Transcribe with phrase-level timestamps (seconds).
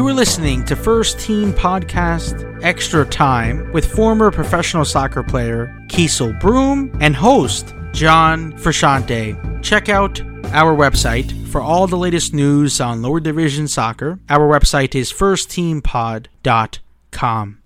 [0.00, 6.40] You are listening to First Team Podcast Extra Time with former professional soccer player Keasel
[6.40, 9.62] Broome and host John Frusciante.
[9.62, 10.18] Check out
[10.54, 14.18] our website for all the latest news on lower division soccer.
[14.30, 17.59] Our website is firstteampod.com.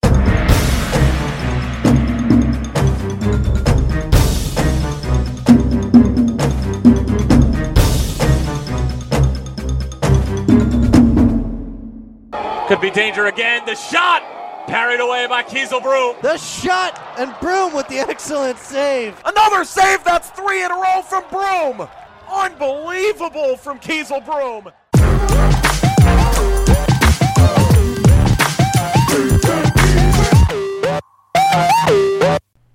[12.75, 13.65] Could be danger again.
[13.67, 14.25] The shot
[14.67, 16.17] parried away by Keasel Broome.
[16.23, 19.15] The shot and Broome with the excellent save.
[19.25, 20.03] Another save.
[20.03, 21.89] That's three in a row from Broome.
[22.29, 24.73] Unbelievable from Keasel Broome.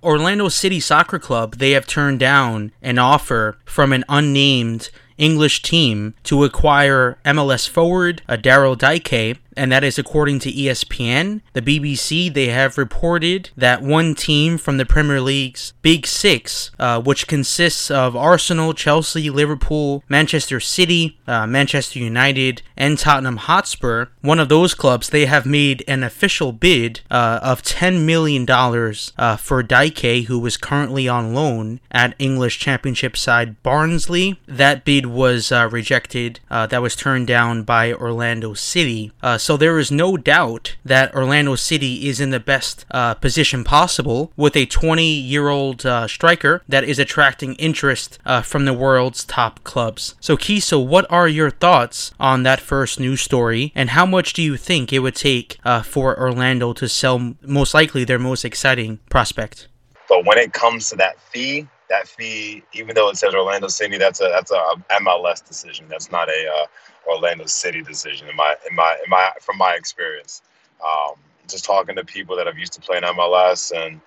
[0.02, 4.88] Orlando City Soccer Club, they have turned down an offer from an unnamed
[5.18, 11.42] English team to acquire MLS forward uh, Daryl Dike, and that is according to ESPN.
[11.52, 17.02] The BBC, they have reported that one team from the Premier League's Big Six, uh,
[17.02, 24.38] which consists of Arsenal, Chelsea, Liverpool, Manchester City, uh, Manchester United, and Tottenham Hotspur, one
[24.38, 29.62] of those clubs, they have made an official bid uh, of $10 million uh, for
[29.62, 34.38] Dike, who is currently on loan at English Championship side Barnsley.
[34.46, 36.40] That bid was uh, rejected.
[36.50, 39.12] Uh, that was turned down by Orlando City.
[39.22, 43.64] Uh, so there is no doubt that Orlando City is in the best uh, position
[43.64, 48.72] possible with a 20 year old uh, striker that is attracting interest uh, from the
[48.72, 50.14] world's top clubs.
[50.20, 54.40] So, Kiso, what are your thoughts on that first news story, and how much do
[54.40, 59.66] you think it would take for Orlando to sell most likely their most exciting prospect?
[60.08, 63.98] But when it comes to that fee, that fee, even though it says Orlando City,
[63.98, 64.62] that's a that's a
[65.00, 65.86] MLS decision.
[65.88, 66.66] That's not a uh,
[67.08, 68.28] Orlando City decision.
[68.28, 70.42] In my in my in my from my experience,
[70.84, 71.14] um,
[71.48, 74.00] just talking to people that have used to play in MLS and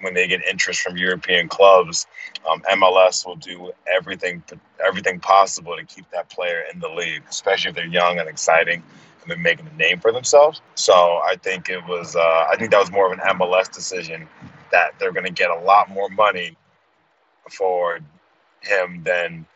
[0.00, 2.06] when they get interest from European clubs,
[2.50, 4.42] um, MLS will do everything
[4.84, 8.82] everything possible to keep that player in the league, especially if they're young and exciting
[9.22, 10.60] and they're making a name for themselves.
[10.74, 14.28] So I think it was uh, I think that was more of an MLS decision
[14.72, 16.56] that they're going to get a lot more money
[17.50, 18.00] for
[18.62, 19.46] him than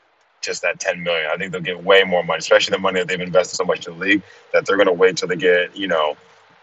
[0.41, 1.31] just that 10 million.
[1.33, 3.87] I think they'll get way more money, especially the money that they've invested so much
[3.87, 6.17] in the league that they're going to wait till they get, you know,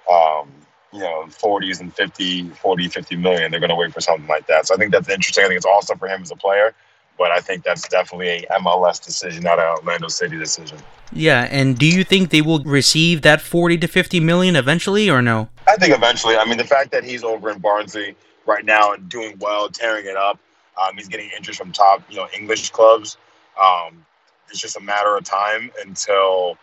[0.09, 0.49] um,
[0.91, 3.51] you know, 40s and 50, 40, 50 million.
[3.51, 4.67] They're going to wait for something like that.
[4.67, 5.43] So I think that's interesting.
[5.43, 6.73] I think it's awesome for him as a player,
[7.17, 10.77] but I think that's definitely a MLS decision, not an Orlando City decision.
[11.11, 15.21] Yeah, and do you think they will receive that 40 to 50 million eventually or
[15.21, 15.49] no?
[15.67, 16.35] I think eventually.
[16.37, 18.15] I mean, the fact that he's over in Barnsley
[18.45, 20.39] right now and doing well, tearing it up,
[20.81, 23.17] um, he's getting interest from top, you know, English clubs.
[23.61, 24.05] Um,
[24.49, 26.57] it's just a matter of time until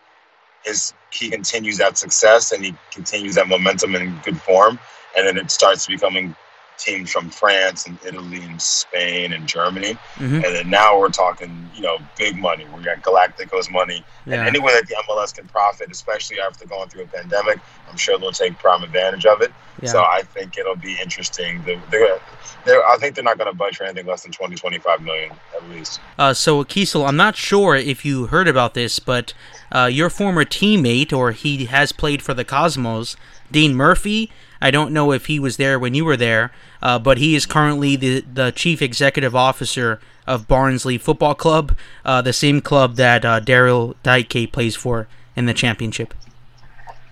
[0.65, 4.79] his he continues that success and he continues that momentum in good form,
[5.17, 6.35] and then it starts becoming
[6.77, 9.93] teams from France and Italy and Spain and Germany.
[10.15, 10.35] Mm-hmm.
[10.35, 12.65] And then now we're talking, you know, big money.
[12.75, 14.03] We got Galacticos money.
[14.25, 14.35] Yeah.
[14.35, 17.59] And any way that the MLS can profit, especially after going through a pandemic,
[17.89, 19.51] I'm sure they'll take prime advantage of it.
[19.81, 19.89] Yeah.
[19.89, 21.61] So I think it'll be interesting.
[21.65, 22.19] They're, they're,
[22.65, 25.31] they're, I think they're not going to budge for anything less than 20, 25 million
[25.55, 25.99] at least.
[26.17, 29.33] Uh, so, Keasel, I'm not sure if you heard about this, but
[29.71, 33.15] uh, your former teammate, or he has played for the Cosmos,
[33.51, 36.51] Dean Murphy, I don't know if he was there when you were there,
[36.81, 42.21] uh, but he is currently the, the chief executive officer of Barnsley Football Club, uh,
[42.21, 46.13] the same club that uh, Daryl Dike plays for in the championship.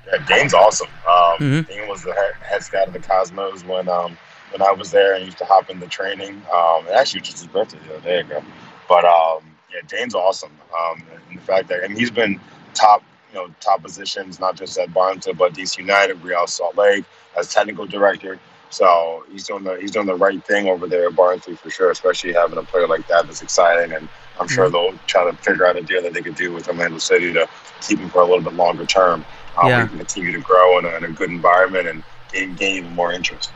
[0.07, 0.87] Yeah, Dean's awesome.
[0.87, 1.61] Um, mm-hmm.
[1.71, 4.17] Dean was the head, head scout of the Cosmos when um,
[4.51, 6.41] when I was there and used to hop in the training.
[6.53, 8.43] Um, actually, just his birthday the other day ago.
[8.87, 10.51] But um, yeah, Dane's awesome.
[10.77, 12.39] Um, and the fact that and he's been
[12.73, 13.03] top
[13.33, 17.05] you know top positions, not just at Barnsley, but DC United, Real Salt Lake
[17.37, 18.39] as technical director.
[18.69, 21.91] So he's doing the he's doing the right thing over there at Barnsley for sure,
[21.91, 23.95] especially having a player like that that's exciting.
[23.95, 24.07] And
[24.39, 26.97] I'm sure they'll try to figure out a deal that they could do with Orlando
[26.97, 27.47] City to
[27.81, 29.25] keep him for a little bit longer term.
[29.61, 29.83] Um, yeah.
[29.83, 32.95] We can continue to grow in a, in a good environment and gain, gain even
[32.95, 33.51] more interest.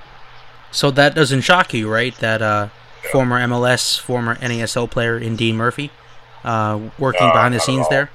[0.71, 2.15] So that doesn't shock you, right?
[2.17, 2.69] That uh,
[3.03, 3.11] yeah.
[3.11, 5.89] former MLS, former NASL player in Dean Murphy,
[6.43, 8.11] uh, working uh, behind the scenes there.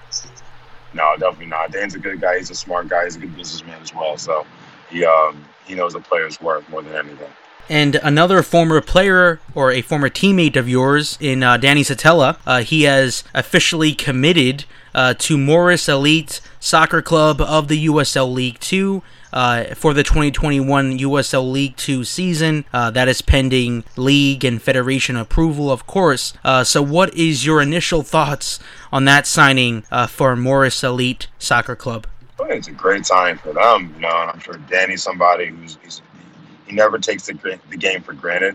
[0.94, 1.72] No, definitely not.
[1.72, 2.38] Dan's a good guy.
[2.38, 3.04] He's a smart guy.
[3.04, 4.18] He's a good businessman as well.
[4.18, 4.46] So
[4.90, 7.32] he um, he knows the player's worth more than anything.
[7.68, 12.62] And another former player or a former teammate of yours in uh, Danny Szetela, uh,
[12.62, 14.64] he has officially committed
[14.94, 19.02] uh, to Morris Elite Soccer Club of the USL League Two.
[19.32, 22.66] Uh, for the 2021 USL League 2 season.
[22.70, 26.34] Uh, that is pending league and federation approval, of course.
[26.44, 28.58] Uh, so, what is your initial thoughts
[28.92, 32.06] on that signing uh, for Morris Elite Soccer Club?
[32.40, 36.02] It's a great time for them, you know, and I'm sure Danny's somebody who's he's,
[36.72, 38.54] never takes the, the game for granted.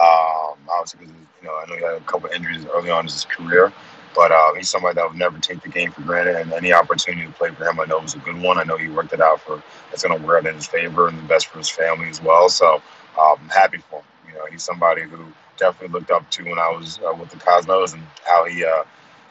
[0.00, 3.06] Um, obviously, because you know, I know he had a couple injuries early on in
[3.06, 3.72] his career,
[4.14, 6.36] but uh, he's somebody that would never take the game for granted.
[6.36, 8.58] And any opportunity to play for him, I know was a good one.
[8.58, 9.62] I know he worked it out for
[9.92, 12.22] it's going to work out in his favor and the best for his family as
[12.22, 12.48] well.
[12.48, 12.76] So
[13.20, 14.04] um, I'm happy for him.
[14.28, 15.18] You know, he's somebody who
[15.58, 18.84] definitely looked up to when I was uh, with the Cosmos and how he uh,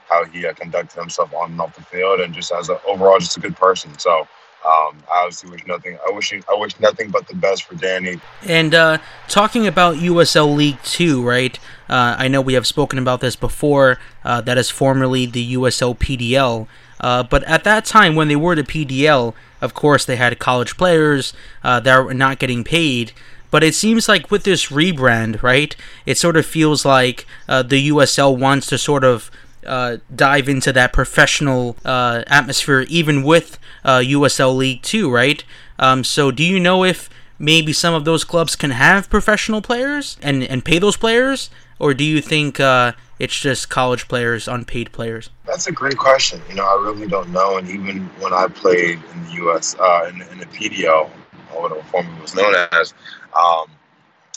[0.09, 3.19] how he uh, conducted himself on and off the field, and just as a, overall
[3.19, 3.97] just a good person.
[3.99, 4.27] So.
[4.65, 5.97] Um, I obviously wish nothing.
[6.05, 8.19] I wish I wish nothing but the best for Danny.
[8.43, 8.97] And uh,
[9.27, 11.57] talking about USL League Two, right?
[11.89, 13.99] Uh, I know we have spoken about this before.
[14.23, 16.67] Uh, that is formerly the USL PDL.
[16.99, 20.77] Uh, but at that time, when they were the PDL, of course, they had college
[20.77, 21.33] players
[21.63, 23.13] uh, that were not getting paid.
[23.51, 25.75] But it seems like with this rebrand, right,
[26.05, 29.31] it sort of feels like uh, the USL wants to sort of
[29.65, 35.43] uh, dive into that professional uh, atmosphere, even with uh, USL League Two, right?
[35.77, 40.17] Um, so, do you know if maybe some of those clubs can have professional players
[40.21, 44.91] and and pay those players, or do you think uh, it's just college players, unpaid
[44.91, 45.29] players?
[45.45, 46.41] That's a great question.
[46.49, 47.57] You know, I really don't know.
[47.57, 49.75] And even when I played in the U.S.
[49.79, 51.09] Uh, in, in the PDL,
[51.53, 52.93] or whatever formerly was known as.
[53.35, 53.65] Um,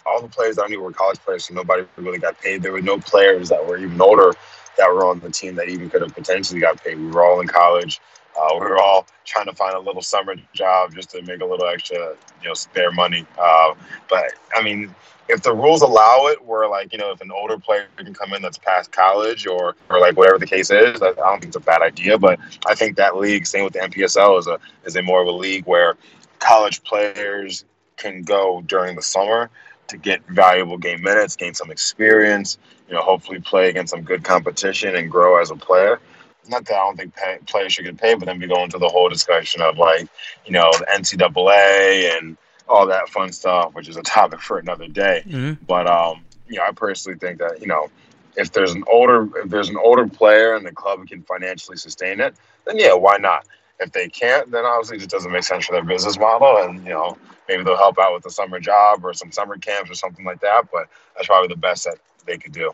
[0.04, 2.62] all the players I knew were college players, so nobody really got paid.
[2.62, 4.32] There were no players that were even older
[4.78, 6.98] that were on the team that even could have potentially got paid.
[6.98, 8.00] We were all in college.
[8.38, 11.44] Uh, we were all trying to find a little summer job just to make a
[11.44, 13.26] little extra, you know, spare money.
[13.38, 13.74] Uh,
[14.08, 14.94] but I mean,
[15.28, 18.32] if the rules allow it, where like you know, if an older player can come
[18.32, 21.56] in that's past college or or like whatever the case is, I don't think it's
[21.56, 22.18] a bad idea.
[22.18, 25.28] But I think that league, same with the NPSL, is a is a more of
[25.28, 25.96] a league where
[26.38, 27.64] college players
[27.96, 29.50] can go during the summer
[29.88, 32.58] to get valuable game minutes, gain some experience,
[32.88, 36.00] you know, hopefully play against some good competition and grow as a player.
[36.48, 38.78] Not that I don't think pay, players should get paid, but then we go into
[38.78, 40.08] the whole discussion of like,
[40.44, 42.36] you know, the NCAA and
[42.68, 45.22] all that fun stuff, which is a topic for another day.
[45.26, 45.64] Mm-hmm.
[45.64, 47.90] But um, you know, I personally think that you know,
[48.36, 52.20] if there's an older if there's an older player and the club can financially sustain
[52.20, 52.34] it,
[52.66, 53.46] then yeah, why not?
[53.80, 56.84] If they can't, then obviously it just doesn't make sense for their business model, and
[56.84, 59.94] you know, maybe they'll help out with a summer job or some summer camps or
[59.94, 60.68] something like that.
[60.72, 62.72] But that's probably the best that they could do.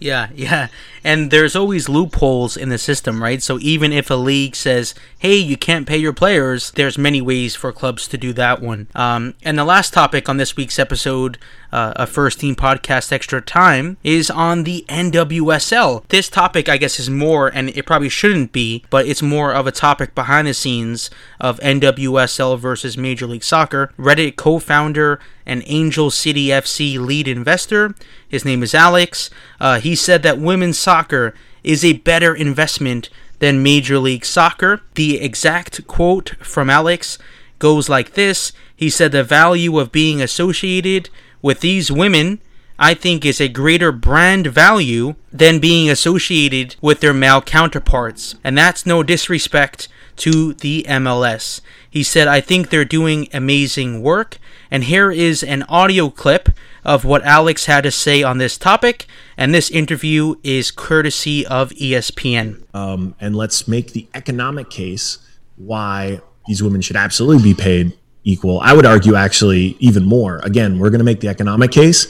[0.00, 0.68] Yeah, yeah.
[1.04, 3.42] And there's always loopholes in the system, right?
[3.42, 7.54] So even if a league says, hey, you can't pay your players, there's many ways
[7.54, 8.88] for clubs to do that one.
[8.94, 11.38] Um, and the last topic on this week's episode
[11.72, 16.06] uh, a First Team Podcast Extra Time is on the NWSL.
[16.08, 19.66] This topic, I guess, is more, and it probably shouldn't be, but it's more of
[19.66, 23.92] a topic behind the scenes of NWSL versus Major League Soccer.
[23.98, 27.94] Reddit co founder and Angel City FC lead investor,
[28.28, 29.30] his name is Alex.
[29.60, 34.82] Uh, he said that women's soccer is a better investment than Major League Soccer.
[34.94, 37.18] The exact quote from Alex
[37.58, 41.10] goes like this He said, The value of being associated
[41.42, 42.40] with these women,
[42.78, 48.36] I think is a greater brand value than being associated with their male counterparts.
[48.42, 51.60] And that's no disrespect to the MLS.
[51.90, 54.38] He said, I think they're doing amazing work.
[54.70, 56.48] And here is an audio clip
[56.84, 59.06] of what Alex had to say on this topic.
[59.36, 62.62] And this interview is courtesy of ESPN.
[62.74, 65.18] Um, and let's make the economic case
[65.56, 67.92] why these women should absolutely be paid
[68.24, 68.60] equal.
[68.60, 70.40] I would argue actually even more.
[70.42, 72.06] Again, we're going to make the economic case.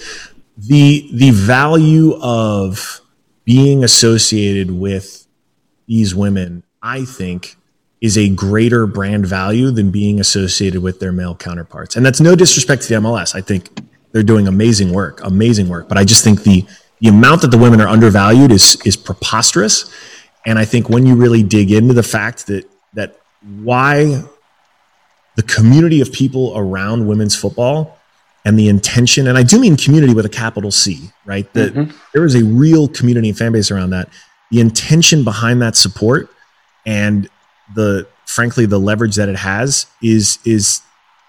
[0.57, 3.01] The the value of
[3.45, 5.27] being associated with
[5.87, 7.57] these women, I think,
[8.01, 11.97] is a greater brand value than being associated with their male counterparts.
[11.97, 13.35] And that's no disrespect to the MLS.
[13.35, 13.69] I think
[14.13, 15.89] they're doing amazing work, amazing work.
[15.89, 16.67] But I just think the
[17.01, 19.93] the amount that the women are undervalued is is preposterous.
[20.47, 23.17] And I think when you really dig into the fact that that
[23.63, 24.23] why
[25.37, 27.99] the community of people around women's football
[28.45, 31.53] and the intention, and I do mean community with a capital C, right?
[31.53, 31.97] That mm-hmm.
[32.15, 34.09] there is a real community and fan base around that.
[34.51, 36.31] The intention behind that support
[36.87, 37.29] and
[37.75, 40.81] the frankly the leverage that it has is is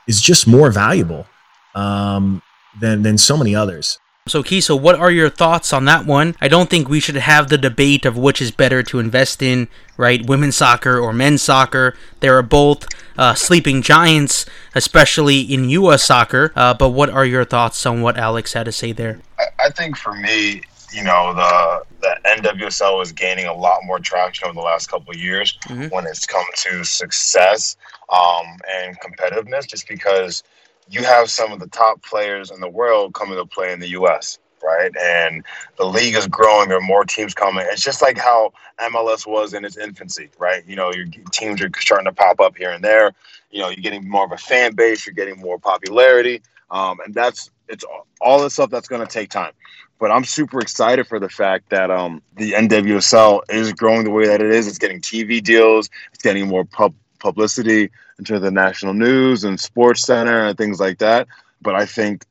[0.08, 1.28] is just more valuable
[1.76, 2.42] um,
[2.80, 4.00] than than so many others.
[4.28, 6.36] So, Kiso, what are your thoughts on that one?
[6.40, 9.68] I don't think we should have the debate of which is better to invest in,
[9.98, 10.24] right?
[10.24, 11.96] Women's soccer or men's soccer.
[12.20, 12.88] They are both
[13.18, 16.04] uh, sleeping giants, especially in U.S.
[16.04, 16.54] soccer.
[16.56, 19.20] Uh, but what are your thoughts on what Alex had to say there?
[19.40, 20.62] I, I think for me,
[20.94, 25.12] you know, the the NWSL is gaining a lot more traction over the last couple
[25.12, 25.88] of years mm-hmm.
[25.88, 27.76] when it's come to success
[28.10, 30.44] um, and competitiveness, just because
[30.92, 33.90] you have some of the top players in the world coming to play in the
[33.90, 34.40] U.S.
[34.62, 34.92] right?
[35.00, 35.44] And
[35.78, 36.70] the league is growing.
[36.70, 37.66] There are more teams coming.
[37.70, 40.64] It's just like how MLS was in its infancy, right?
[40.68, 43.14] You know, your teams are starting to pop up here and there.
[43.52, 45.06] You know, you're getting more of a fan base.
[45.06, 47.86] You're getting more popularity, um, and that's it's
[48.20, 49.54] all the stuff that's going to take time.
[50.00, 54.28] But I'm super excited for the fact that um, the NWSL is growing the way
[54.28, 54.68] that it is.
[54.68, 55.90] It's getting TV deals.
[56.12, 61.00] It's getting more pub publicity into the national news and sports center and things like
[61.00, 61.28] that.
[61.62, 62.26] But I think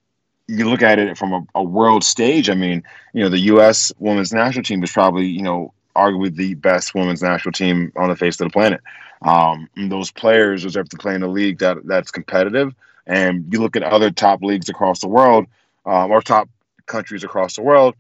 [0.46, 2.50] you look at it from a, a, world stage.
[2.50, 2.82] I mean,
[3.12, 3.92] you know, the U.S.
[3.98, 8.16] women's national team is probably, you know, arguably the best women's national team on the
[8.16, 8.80] face of the planet.
[9.22, 12.74] Um, those players deserve to play in a league that that's competitive.
[13.06, 15.46] And you look at other top leagues across the world,
[15.86, 16.48] um, or top
[16.86, 17.94] countries across the world,